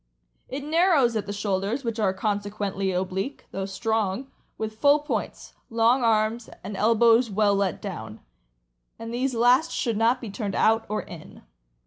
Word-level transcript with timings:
It 0.49 0.63
narrows 0.63 1.15
at 1.15 1.27
the 1.27 1.31
shoulders, 1.31 1.83
which 1.83 1.99
are 1.99 2.11
consequently 2.11 2.91
oblique, 2.91 3.45
though 3.51 3.67
strong, 3.67 4.31
with 4.57 4.77
full 4.79 4.97
points, 4.97 5.53
long 5.69 6.03
arms, 6.03 6.49
and 6.63 6.75
elbows 6.75 7.29
well 7.29 7.53
let 7.55 7.79
down, 7.83 8.19
and 8.97 9.13
these 9.13 9.35
last 9.35 9.71
should 9.71 9.97
not 9.97 10.19
be 10.19 10.31
turned 10.31 10.55
out 10.55 10.87
or 10.89 11.03
in. 11.03 11.43